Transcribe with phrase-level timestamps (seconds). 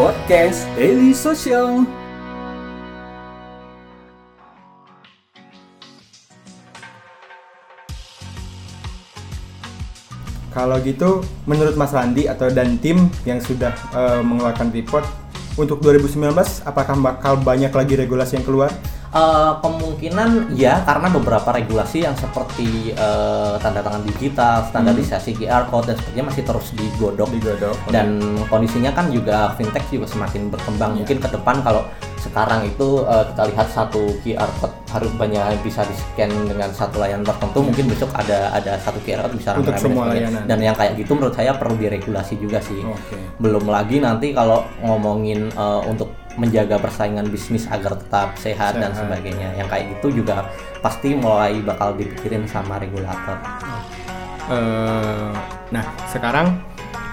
[0.00, 1.84] Podcast Daily Social.
[10.56, 15.04] Kalau gitu, menurut Mas Randi atau dan tim yang sudah eh, mengeluarkan report
[15.60, 16.32] untuk 2019,
[16.64, 18.72] apakah bakal banyak lagi regulasi yang keluar?
[19.10, 25.90] Eh, kemungkinan ya karena beberapa regulasi yang seperti eh, tanda tangan digital, standarisasi QR code
[25.90, 27.26] dan sebagainya masih terus digodok.
[27.34, 27.74] Digodok.
[27.90, 30.94] Dan kondisinya kan juga fintech juga semakin berkembang.
[31.02, 35.80] Mungkin ke depan kalau sekarang itu eh, kita lihat satu QR code harus banyak bisa
[35.88, 37.64] di scan dengan satu layanan tertentu.
[37.64, 40.42] Mungkin besok ada ada satu QR code bisa Untuk dan semua layanan.
[40.44, 42.84] Dan yang kayak gitu menurut saya perlu diregulasi juga sih.
[42.84, 43.16] Oke.
[43.40, 49.02] Belum lagi nanti kalau ngomongin eh, untuk menjaga persaingan bisnis agar tetap sehat, dan Sehat.
[49.08, 49.48] sebagainya.
[49.58, 50.46] Yang kayak gitu juga
[50.78, 53.36] pasti mulai bakal dipikirin sama regulator.
[54.50, 55.32] Eh,
[55.70, 56.58] nah, sekarang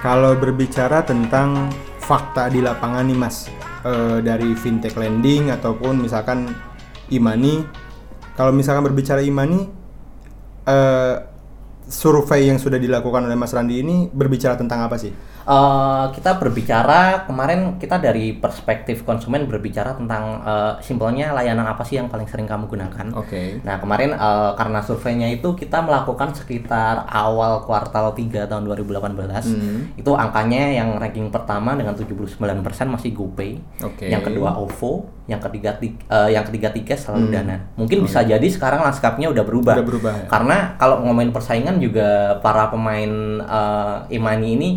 [0.02, 1.70] kalau berbicara tentang
[2.02, 3.52] fakta di lapangan nih Mas,
[3.86, 6.50] eh, dari fintech lending ataupun misalkan
[7.14, 7.64] Imani,
[8.36, 9.68] kalau misalkan berbicara Imani,
[10.66, 11.16] eh,
[11.88, 15.12] survei yang sudah dilakukan oleh Mas Randi ini berbicara tentang apa sih?
[15.48, 21.96] Eh, kita berbicara kemarin kita dari perspektif konsumen berbicara tentang eh, simpelnya layanan apa sih
[21.96, 23.16] yang paling sering kamu gunakan.
[23.16, 23.64] Oke.
[23.64, 29.94] Nah kemarin eh, karena surveinya itu kita melakukan sekitar awal kuartal 3 tahun 2018 Hmm.
[29.96, 32.36] itu angkanya yang ranking pertama dengan 79%
[32.90, 34.12] masih GoPay, Oke.
[34.12, 37.34] yang kedua OVO, yang ketiga Tik- eh, yang ketiga Tikes selalu Hmm.
[37.36, 37.56] Dana.
[37.76, 39.76] Mungkin bisa jadi sekarang lanskapnya udah berubah.
[39.76, 40.26] Udah berubah, ya?
[40.26, 43.12] Karena kalau ngomongin persaingan juga para pemain
[43.44, 44.70] eh, e-money ini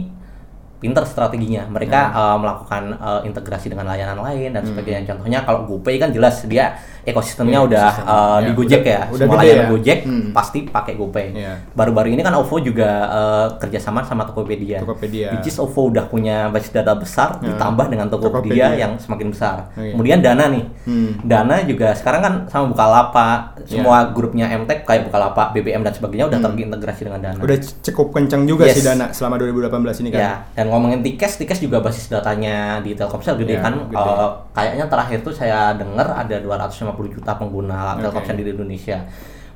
[0.80, 1.70] pinter strateginya.
[1.70, 2.18] Mereka Hmm.
[2.18, 5.06] eh, melakukan eh, integrasi dengan layanan lain dan sebagainya.
[5.06, 9.00] Contohnya kalau GoPay kan jelas dia ekosistemnya Iya, udah eh, Ya, di Gojek udah- ya.
[9.06, 9.70] udah Semua layanan ya.
[9.70, 10.26] Gojek Hmm.
[10.30, 11.26] pasti pakai GoPay.
[11.32, 11.52] Iya.
[11.72, 14.80] Baru-baru ini kan OVO juga eh, kerjasama sama Tokopedia.
[14.80, 15.32] Tokopedia.
[15.32, 17.50] Which is OVO udah punya basis data besar Ya.
[17.50, 18.30] ditambah dengan Tokopedia,
[18.70, 18.78] Tokopedia.
[18.78, 19.56] yang semakin besar.
[19.70, 19.92] Oh, iya.
[19.92, 20.64] Kemudian Dana nih.
[20.84, 21.10] Hmm.
[21.22, 26.38] Dana juga sekarang kan sama Bukalapak, semua grupnya MTech kayak Bukalapak, BBM dan sebagainya udah
[26.40, 27.36] terintegrasi dengan Dana.
[27.36, 27.44] Hmm.
[27.44, 28.74] Udah cukup kencang juga Yes.
[28.74, 30.20] sih Dana selama 2018 ini kan?
[30.20, 33.74] Ya, dan ngomongin Tikes, Tikes juga basis datanya di Telkomsel gede Ya, kan.
[33.84, 33.96] gede.
[34.00, 37.98] Eh, kayaknya terakhir tuh saya dengar ada 250 juta pengguna.
[37.98, 39.04] Telkomsel di Indonesia.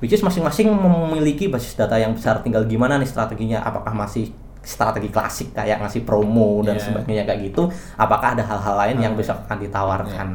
[0.02, 2.42] Which is masing-masing memiliki basis data yang besar.
[2.44, 3.62] Tinggal gimana nih strateginya?
[3.64, 4.30] Apakah masih
[4.64, 6.84] strategi klasik kayak ngasih promo dan Iya.
[6.88, 7.68] sebagainya kayak gitu?
[7.96, 10.28] Apakah ada hal-hal lain yang besok akan ditawarkan?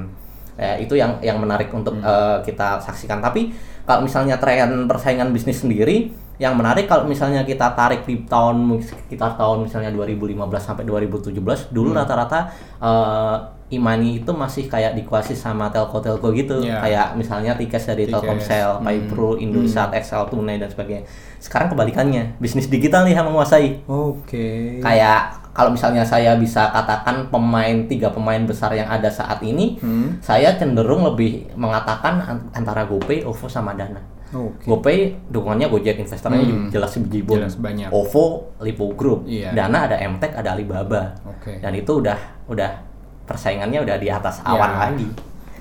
[0.60, 3.24] Ya, itu yang yang menarik untuk eh, kita saksikan.
[3.24, 3.54] Tapi
[3.88, 9.36] kalau misalnya tren persaingan bisnis sendiri, yang menarik kalau misalnya kita tarik di tahun sekitar
[9.36, 13.36] tahun misalnya 2015 sampai 2017, dulu rata-rata eh,
[13.70, 16.82] Imani itu masih kayak dikuasai sama telco-telco gitu, Iya.
[16.82, 18.84] kayak misalnya Tikes dari Tikes, Telkomsel, hmm.
[18.84, 21.06] Paypro, Indosat, XL Tunai dan sebagainya.
[21.38, 24.80] Sekarang kebalikannya, bisnis digital nih yang menguasai Oke.
[24.80, 25.22] kayak
[25.52, 30.18] kalau misalnya saya bisa katakan pemain tiga pemain besar yang ada saat ini, Hmm.
[30.20, 34.00] saya cenderung lebih mengatakan an- antara GoPay, OVO sama Dana.
[34.30, 34.66] Oke.
[34.66, 36.70] GoPay dukungannya Gojek investornya Hmm.
[36.70, 37.42] jelas bejibun.
[37.42, 37.90] Jelas banyak.
[37.90, 39.26] OVO Lipo Group.
[39.26, 39.54] Iya.
[39.54, 41.18] Dana ada MTech, ada Alibaba.
[41.26, 41.58] Oke.
[41.58, 42.89] Dan itu udah udah
[43.30, 44.78] persaingannya udah di atas awan Ya.
[44.90, 45.08] lagi.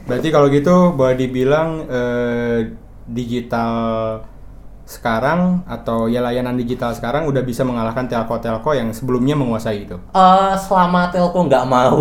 [0.08, 2.72] Berarti kalau gitu boleh dibilang eh,
[3.04, 3.72] digital
[4.88, 10.00] sekarang atau ya layanan digital sekarang udah bisa mengalahkan telco-telco yang sebelumnya menguasai itu.
[10.08, 12.00] Eh, selama Telco nggak mau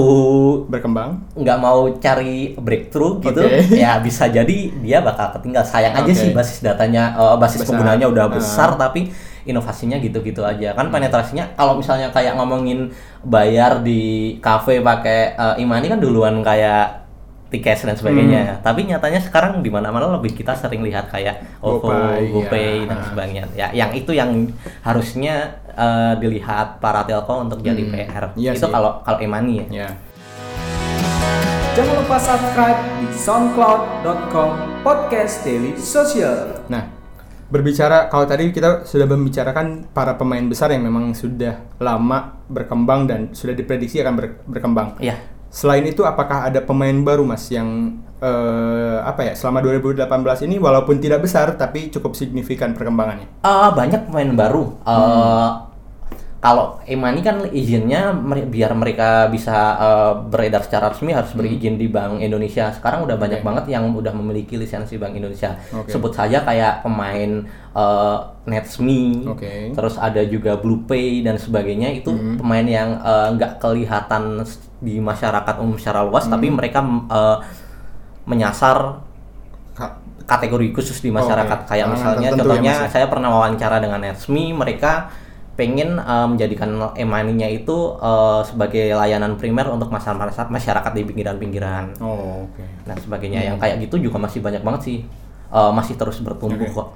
[0.63, 1.19] Berkembang.
[1.35, 3.43] nggak mau cari breakthrough gitu
[3.75, 6.15] ya bisa jadi dia bakal ketinggal sayang aja Oke.
[6.15, 7.67] sih basis datanya eh, basis Besar.
[7.69, 8.31] penggunanya udah Ah.
[8.31, 9.11] besar tapi
[9.43, 10.77] inovasinya gitu-gitu aja Hmm.
[10.77, 13.99] kan penetrasinya kalau misalnya kayak ngomongin bayar di
[14.39, 17.06] cafe pakai eh, imani kan duluan kayak
[17.47, 18.59] tiket dan sebagainya Hmm.
[18.61, 22.85] tapi nyatanya sekarang di mana-mana lebih kita sering lihat kayak OVO, GoPay, GoPay ya.
[22.85, 25.35] dan sebagainya ya yang itu yang harusnya
[25.69, 27.93] eh, dilihat para telco untuk jadi Hmm.
[27.93, 29.89] PR Iya itu kalau kalau imani ya Ya.
[31.73, 34.49] Jangan lupa subscribe di soundcloud.com
[34.81, 36.65] podcast daily social.
[36.65, 36.89] Nah,
[37.47, 43.19] berbicara kalau tadi kita sudah membicarakan para pemain besar yang memang sudah lama berkembang dan
[43.29, 44.97] sudah diprediksi akan ber- berkembang.
[44.97, 45.37] Iya.
[45.49, 50.03] Selain itu, apakah ada pemain baru mas yang eh, apa ya selama 2018
[50.44, 53.29] ini walaupun tidak besar tapi cukup signifikan perkembangannya?
[53.41, 54.63] Eh, banyak pemain baru.
[54.83, 55.49] Eh,
[56.38, 58.13] Kalau Emani kan izinnya
[58.45, 62.69] biar mereka bisa eh, beredar secara resmi harus berizin di Bank Indonesia.
[62.69, 63.47] Sekarang udah banyak Oke.
[63.47, 65.57] banget yang udah memiliki lisensi Bank Indonesia.
[65.73, 65.89] Oke.
[65.89, 67.41] Sebut saja kayak pemain
[67.73, 69.73] eh, Netsme, Oke.
[69.73, 71.89] terus ada juga BluePay dan sebagainya.
[71.95, 73.01] Itu pemain yang
[73.33, 77.38] nggak kelihatan s- di masyarakat umum secara luas, tapi mereka eh,
[78.27, 79.01] menyasar
[79.77, 82.89] Ka- kategori khusus di masyarakat Oke, kayak kalangan misalnya ya, contohnya ya?
[82.89, 85.07] saya pernah wawancara dengan Netsme mereka
[85.57, 91.97] pengen uh, menjadikan e-money-nya itu uh, sebagai layanan primer untuk masyarakat masyarakat di pinggiran-pinggiran.
[91.97, 92.62] Oh, oke.
[92.85, 94.97] Nah, sebagainya yang kayak gitu juga masih banyak banget sih.
[95.50, 96.77] Uh, masih terus bertumbuh Oke.
[96.77, 96.88] kok.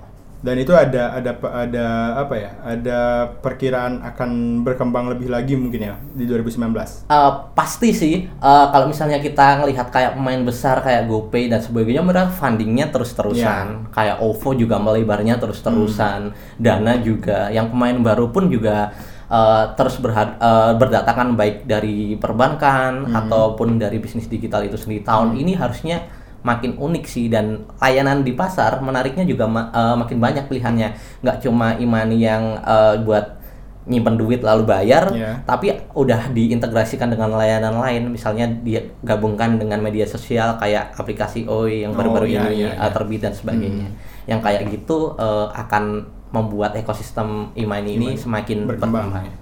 [0.42, 1.86] Dan itu ada ada ada
[2.18, 2.52] apa ya?
[2.66, 3.00] Ada
[3.46, 6.74] perkiraan akan berkembang lebih lagi mungkin ya di 2019.
[7.08, 12.02] Uh, pasti sih uh, kalau misalnya kita ngelihat kayak pemain besar kayak GoPay dan sebagainya
[12.02, 13.94] mereka fundingnya terus-terusan.
[13.94, 16.34] Kayak OVO juga melebarnya terus-terusan.
[16.58, 18.98] Dana juga yang pemain baru pun juga
[19.30, 25.06] uh, terus berhad- uh, berdatangan baik dari perbankan ataupun dari bisnis digital itu sendiri.
[25.06, 27.46] Tahun ini harusnya makin unik sih dan
[27.78, 30.90] layanan di pasar menariknya juga ma- uh, makin banyak pilihannya
[31.20, 33.38] nggak cuma imani yang uh, buat
[33.82, 35.42] nyimpen duit lalu bayar Iya.
[35.42, 41.86] tapi udah diintegrasikan dengan layanan lain misalnya dia gabungkan dengan media sosial kayak aplikasi OI
[41.86, 42.78] yang Oh, baru-baru iya, ini iya, iya.
[42.80, 43.90] uh, terbit dan sebagainya
[44.24, 49.10] yang kayak gitu uh, akan membuat ekosistem e-money ini semakin berkembang.
[49.12, 49.40] berkembang.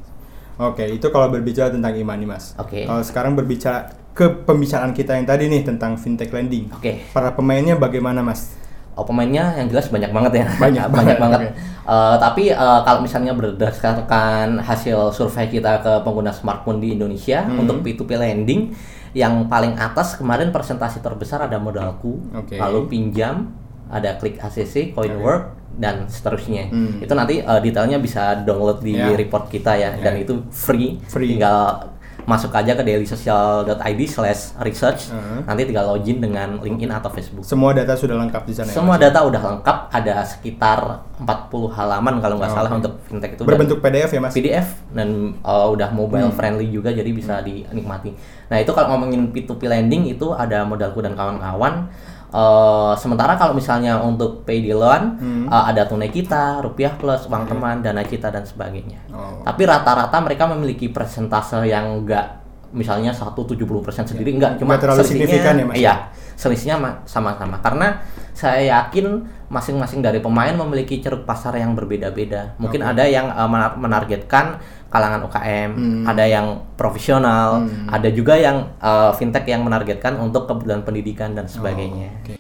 [0.58, 2.52] Oke, itu kalau berbicara tentang imani mas.
[2.58, 2.84] Oke.
[2.84, 3.88] Kalau sekarang berbicara
[4.20, 6.68] ke pembicaraan kita yang tadi nih tentang fintech lending.
[6.74, 7.08] Oke.
[7.10, 8.52] Para pemainnya bagaimana mas?
[8.92, 10.46] Oh, pemainnya yang jelas banyak banget ya.
[10.60, 11.40] Banyak banyak banget, banget.
[11.40, 11.48] oke.
[11.88, 17.64] Eh, tapi eh, kalau misalnya berdasarkan hasil survei kita ke pengguna smartphone di Indonesia Hmm.
[17.64, 18.76] untuk P2P lending
[19.12, 22.60] yang paling atas kemarin presentasi terbesar ada modalku, Oke.
[22.60, 23.50] lalu pinjam,
[23.88, 26.68] ada klik ACC, Coinwork dan seterusnya.
[26.68, 27.00] Hmm.
[27.00, 29.10] Itu nanti eh, detailnya bisa download di Ya.
[29.10, 30.22] report kita ya dan Ya.
[30.22, 31.00] itu free.
[31.08, 31.40] Free.
[31.40, 31.88] Tinggal
[32.30, 35.42] masuk aja ke dailysocial.id slash research Hmm.
[35.44, 37.42] nanti tinggal login dengan LinkedIn atau Facebook.
[37.42, 38.70] Semua data sudah lengkap di sana.
[38.70, 39.02] ya, Semua Mas?
[39.02, 40.80] data udah lengkap, ada sekitar
[41.18, 41.26] 40
[41.70, 42.78] halaman kalau nggak Oh, salah oke.
[42.78, 43.42] untuk fintech itu.
[43.42, 44.32] dan Berbentuk PDF ya mas?
[44.32, 45.10] PDF dan
[45.42, 46.38] uh, udah mobile Hmm.
[46.38, 48.14] friendly juga jadi bisa dinikmati.
[48.48, 51.90] Nah itu kalau ngomongin P2P lending itu ada modalku dan kawan-kawan.
[52.30, 55.46] Uh, sementara kalau misalnya untuk pay di loan Hmm.
[55.50, 59.02] uh, ada tunai kita, rupiah plus, uang teman, dana kita dan sebagainya.
[59.10, 59.42] Oh.
[59.42, 62.40] Tapi rata-rata mereka memiliki persentase yang enggak
[62.70, 65.76] misalnya 1-70% sendiri enggak cuma terlalu signifikan ya, Mas?
[65.82, 65.94] Iya,
[66.40, 68.00] selisihnya ma- sama-sama karena
[68.32, 72.56] saya yakin masing-masing dari pemain memiliki ceruk pasar yang berbeda-beda.
[72.56, 72.90] Mungkin Oke.
[72.96, 74.56] ada yang uh, menar- menargetkan
[74.88, 76.04] kalangan UKM, Hmm.
[76.08, 77.92] ada yang profesional, Hmm.
[77.92, 82.08] ada juga yang uh, fintech yang menargetkan untuk kebutuhan pendidikan dan sebagainya.
[82.08, 82.34] Oh, oke.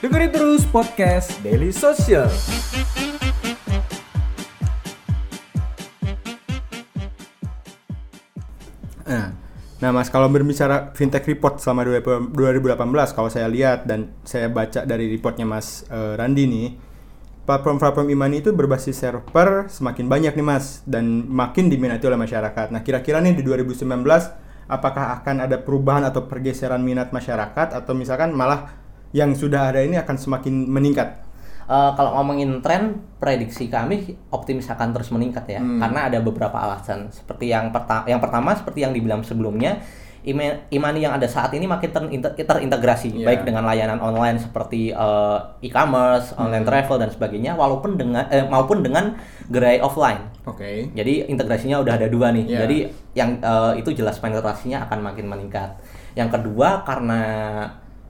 [0.00, 2.30] Dengerin terus podcast Daily Social.
[9.86, 12.34] Nah Mas kalau berbicara fintech report selama 2018
[13.14, 16.66] kalau saya lihat dan saya baca dari reportnya Mas eh, Randi nih
[17.46, 22.74] platform-platform imani itu berbasis server semakin banyak nih Mas dan makin diminati oleh masyarakat.
[22.74, 23.86] Nah kira-kira nih di 2019
[24.66, 28.74] apakah akan ada perubahan atau pergeseran minat masyarakat atau misalkan malah
[29.14, 31.25] yang sudah ada ini akan semakin meningkat?
[31.66, 35.82] Eh, kalau ngomongin tren, prediksi kami optimis akan terus meningkat ya, Hmm.
[35.82, 37.10] karena ada beberapa alasan.
[37.10, 39.82] Seperti yang pertama, yang pertama seperti yang dibilang sebelumnya,
[40.22, 43.26] Ima- Imani yang ada saat ini makin terinter- terintegrasi, Iya.
[43.26, 46.70] baik dengan layanan online seperti eh, e-commerce, online Hmm.
[46.70, 49.14] travel dan sebagainya, walaupun dengan eh, maupun dengan
[49.46, 50.22] gerai offline.
[50.46, 50.90] Oke.
[50.94, 52.42] Jadi integrasinya udah ada dua nih.
[52.46, 52.58] Iya.
[52.62, 52.76] Jadi
[53.14, 55.78] yang eh, itu jelas penetrasinya akan makin meningkat.
[56.14, 57.22] Yang kedua karena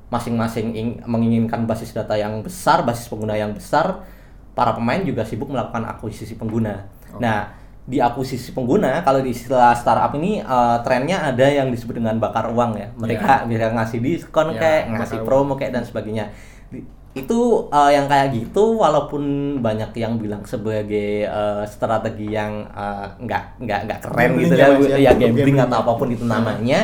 [0.06, 4.06] masing-masing ing- menginginkan basis data yang besar, basis pengguna yang besar,
[4.54, 6.86] para pemain juga sibuk melakukan akuisisi pengguna.
[7.10, 7.20] Oke.
[7.20, 7.50] Nah,
[7.86, 12.50] di akuisisi pengguna kalau di istilah startup ini eh, trennya ada yang disebut dengan bakar
[12.50, 12.88] uang ya.
[12.94, 15.26] Mereka bisa ngasih diskon Iya, kayak, ngasih uang.
[15.26, 16.30] promo kayak dan sebagainya.
[16.70, 16.82] Di-
[17.16, 17.38] itu
[17.72, 19.22] eh, yang kayak gitu walaupun
[19.58, 24.66] banyak yang bilang sebagai eh, strategi yang eh, nggak nggak nggak keren Gambling gitu ya,
[24.66, 24.96] ya, ya?
[24.98, 26.80] ya gambling Gambling atau apa pun itu namanya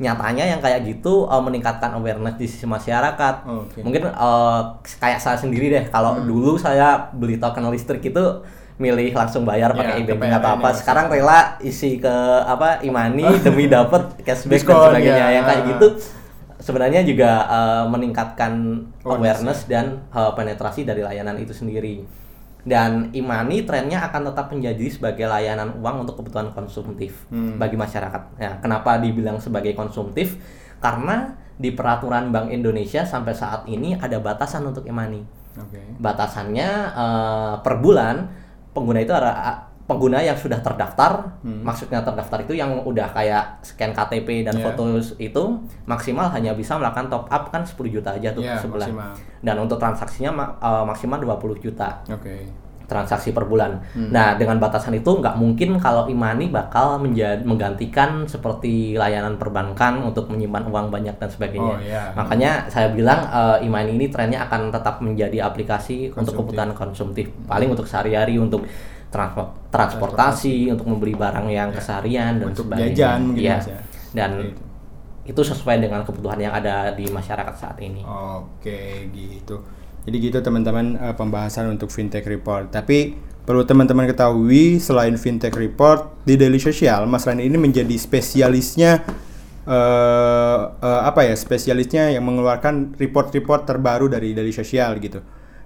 [0.00, 3.84] nyatanya yang kayak gitu eh, meningkatkan awareness di sisi masyarakat Oke.
[3.84, 4.60] mungkin eh,
[4.96, 6.24] kayak saya sendiri deh kalau Hmm.
[6.24, 8.24] dulu saya beli token listrik itu
[8.76, 12.80] milih langsung bayar Ya, pakai e-banking PLN atau apa ya, sekarang rela isi ke apa
[12.80, 15.28] imani demi dapat cashback Diskon, dan sebagainya ya.
[15.36, 15.86] yang kayak gitu
[16.56, 18.52] sebenarnya juga eh, meningkatkan
[19.00, 22.00] Awareness, awareness dan eh, penetrasi dari layanan itu sendiri.
[22.60, 27.56] Dan Imani trennya akan tetap menjadi sebagai layanan uang untuk kebutuhan konsumtif Hmm.
[27.56, 28.22] bagi masyarakat.
[28.36, 30.36] Ya, kenapa dibilang sebagai konsumtif?
[30.80, 35.20] Karena di peraturan Bank Indonesia sampai saat ini ada batasan untuk Imani.
[35.56, 35.80] Oke.
[36.00, 38.28] Batasannya eh, per bulan
[38.72, 41.60] pengguna itu ada pengguna yang sudah terdaftar, Hmm.
[41.60, 44.64] maksudnya terdaftar itu yang udah kayak scan KTP dan Iya.
[44.64, 44.86] foto
[45.18, 45.42] itu
[45.84, 48.86] maksimal hanya bisa melakukan top up kan 10 juta aja tuh Iya, sebulan.
[48.86, 49.12] maksimal.
[49.40, 51.98] Dan untuk transaksinya eh, maksimal 20 juta.
[52.08, 52.46] Oke.
[52.86, 53.78] transaksi per bulan.
[53.94, 60.26] Nah, dengan batasan itu nggak mungkin kalau Imani bakal menjadi menggantikan seperti layanan perbankan untuk
[60.26, 61.70] menyimpan uang banyak dan sebagainya.
[61.70, 62.10] Oh, iya.
[62.12, 66.38] Makanya saya bilang eh, Imani ini trennya akan tetap menjadi aplikasi untuk Konsumtif.
[66.50, 68.66] kebutuhan konsumtif, paling untuk sehari-hari untuk
[69.10, 72.94] transport transportasi, untuk membeli barang yang keseharian dan Untuk sebagainya.
[72.94, 73.56] jajan mungkin, Iya.
[73.56, 73.78] Mas, ya.
[74.10, 74.62] Dan Gitu.
[75.26, 78.02] itu sesuai dengan kebutuhan yang ada di masyarakat saat ini.
[78.02, 79.62] Oke, gitu.
[80.00, 82.70] Jadi gitu teman-teman eh, pembahasan untuk fintech report.
[82.70, 89.02] Tapi perlu teman-teman ketahui selain fintech report di Daily Social, Mas Rani ini menjadi spesialisnya
[89.66, 91.34] eh eh, apa ya?
[91.36, 95.20] Spesialisnya yang mengeluarkan report-report terbaru dari Daily Social gitu.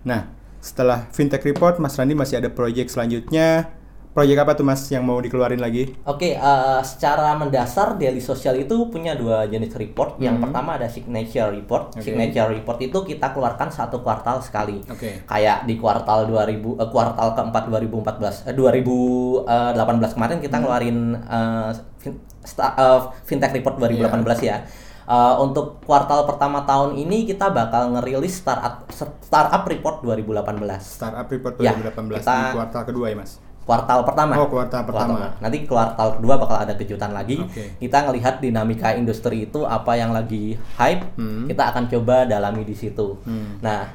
[0.04, 0.28] Nah,
[0.64, 3.68] setelah fintech report, Mas Rani masih ada proyek selanjutnya.
[4.14, 5.90] Proyek apa tuh Mas yang mau dikeluarin lagi?
[6.06, 10.23] Oke, eh, secara mendasar daily social itu punya dua jenis report.
[10.23, 11.90] Yang pertama ada signature report.
[11.90, 11.99] Hmm.
[11.99, 12.06] Oke.
[12.06, 14.78] Signature report itu kita keluarkan satu kuartal sekali.
[14.87, 15.26] Oke.
[15.26, 16.47] Kayak di kuartal 2000
[16.78, 20.62] eh, kuartal keempat 2014 eh, 2018 kemarin kita Hmm.
[20.62, 22.23] ngeluarin eh, fin-
[22.56, 24.62] eh, fintech report 2018 ya.
[25.04, 28.88] Eh, untuk kuartal pertama tahun ini kita bakal ngerilis startup
[29.20, 30.80] startup report 2018.
[30.80, 33.32] Startup report Ya, 2018 di kita- kuartal kedua ya Mas.
[33.64, 34.37] kuartal pertama.
[34.37, 35.32] Oh, kuartal pertama.
[35.38, 37.37] Nanti kuartal kedua bakal ada kejutan lagi.
[37.38, 37.76] Oke.
[37.78, 41.49] Kita ngelihat dinamika industri itu apa yang lagi hype, Hmm.
[41.49, 43.16] kita akan coba dalami di situ.
[43.61, 43.88] Nah,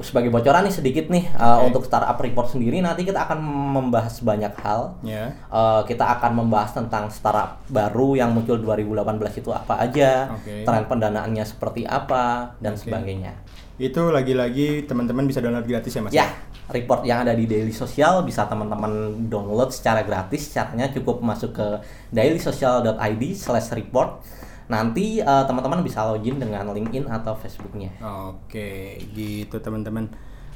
[0.00, 3.38] sebagai bocoran nih sedikit nih uh, untuk startup report sendiri nanti kita akan
[3.76, 4.96] membahas banyak hal.
[5.04, 5.32] Ya.
[5.48, 10.64] Uh, kita akan membahas tentang startup baru yang muncul 2018 itu apa aja, Oke.
[10.66, 12.88] tren pendanaannya seperti apa dan Oke.
[12.88, 13.32] sebagainya.
[13.76, 16.12] Itu lagi-lagi teman-teman bisa download gratis ya Mas?
[16.16, 16.26] Ya,
[16.72, 20.48] report yang ada di Daily Social bisa teman-teman download secara gratis.
[20.48, 21.66] Caranya cukup masuk ke
[22.10, 24.24] dailysocial.id slash report.
[24.66, 27.94] Nanti eh, teman-teman bisa login dengan LinkedIn atau Facebooknya.
[28.02, 30.10] Oke, gitu teman-teman.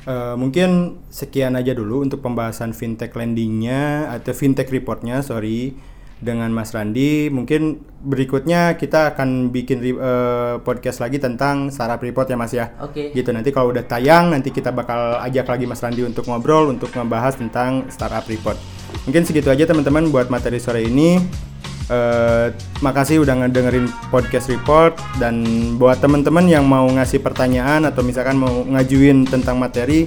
[0.09, 5.77] Eh, mungkin sekian aja dulu untuk pembahasan fintech lendingnya atau fintech reportnya, sorry,
[6.21, 7.29] dengan Mas Randi.
[7.29, 12.73] Mungkin berikutnya kita akan bikin eh, podcast lagi tentang startup report ya Mas ya.
[12.81, 13.13] Oke.
[13.13, 16.89] Gitu nanti kalau udah tayang nanti kita bakal ajak lagi Mas Randi untuk ngobrol untuk
[16.93, 18.57] ngebahas tentang startup report.
[19.05, 21.50] Mungkin segitu aja teman-teman buat materi sore ini.
[21.91, 22.55] Eh,
[22.87, 25.43] makasih udah ngedengerin podcast report dan
[25.75, 30.07] buat teman-teman yang mau ngasih pertanyaan atau misalkan mau ngajuin tentang materi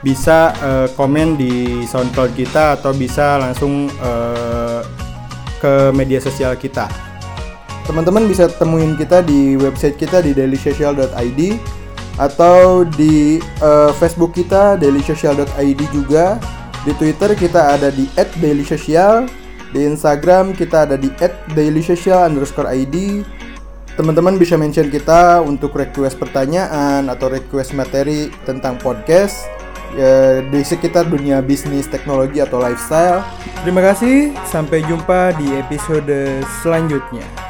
[0.00, 4.80] bisa eh, komen di SoundCloud kita atau bisa langsung eh,
[5.60, 6.88] ke media sosial kita.
[7.84, 11.40] Teman-teman bisa temuin kita di website kita di dailysocial.id
[12.16, 16.40] atau di eh, Facebook kita dailysocial.id juga.
[16.88, 19.28] Di Twitter kita ada di @dailysocial,
[19.72, 21.10] di Instagram kita ada di
[21.52, 22.96] @dailysocial_id.
[23.98, 29.50] Teman-teman bisa mention kita untuk request pertanyaan atau request materi tentang podcast
[29.98, 33.26] ya, di sekitar dunia bisnis, teknologi atau lifestyle.
[33.66, 37.47] Terima kasih, sampai jumpa di episode selanjutnya.